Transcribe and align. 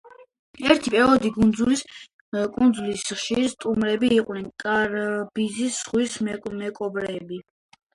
ერთი 0.69 0.93
პერიოდი 0.95 1.31
კუნძულის 1.35 3.05
ხშირი 3.11 3.47
სტუმრები 3.55 4.13
იყვნენ 4.19 4.51
კარიბის 4.67 5.65
ზღვის 5.81 6.23
მეკობრეები. 6.29 7.45